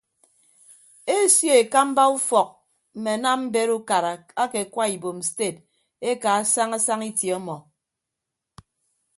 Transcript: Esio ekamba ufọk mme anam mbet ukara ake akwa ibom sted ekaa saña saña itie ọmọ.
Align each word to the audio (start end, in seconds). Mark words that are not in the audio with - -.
Esio 1.19 1.53
ekamba 1.63 2.03
ufọk 2.15 2.49
mme 2.95 3.11
anam 3.17 3.39
mbet 3.47 3.69
ukara 3.77 4.11
ake 4.41 4.59
akwa 4.65 4.83
ibom 4.95 5.19
sted 5.29 5.55
ekaa 6.09 6.41
saña 6.53 6.79
saña 6.85 7.05
itie 7.11 7.33
ọmọ. 7.39 7.55